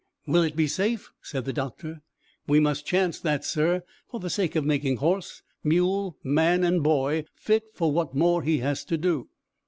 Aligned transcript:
"Will 0.25 0.41
it 0.41 0.55
be 0.55 0.65
safe?" 0.65 1.11
said 1.21 1.45
the 1.45 1.53
doctor. 1.53 2.01
"We 2.47 2.59
must 2.59 2.87
chance 2.87 3.19
that, 3.19 3.45
sir, 3.45 3.83
for 4.09 4.19
the 4.19 4.31
sake 4.31 4.55
of 4.55 4.65
making 4.65 4.95
horse, 4.97 5.43
mule, 5.63 6.17
man 6.23 6.63
and 6.63 6.81
boy 6.81 7.25
fit 7.35 7.65
for 7.75 7.91
what 7.91 8.15
more 8.15 8.41
he 8.41 8.57
has 8.61 8.83
to 8.85 8.97
do." 8.97 9.29